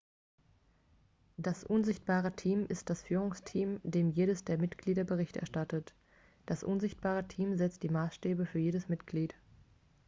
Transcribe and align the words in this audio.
"das 1.37 1.63
"unsichtbare 1.63 2.35
team" 2.35 2.65
ist 2.65 2.89
das 2.89 3.03
führungsteam 3.03 3.79
dem 3.83 4.09
jedes 4.09 4.43
der 4.43 4.57
mitglieder 4.57 5.03
bericht 5.03 5.37
erstattet. 5.37 5.93
das 6.47 6.63
unsichtbare 6.63 7.27
team 7.27 7.55
setzt 7.55 7.83
die 7.83 7.89
maßstäbe 7.89 8.47
für 8.47 8.57
jedes 8.57 8.89
mitglied.x 8.89 9.39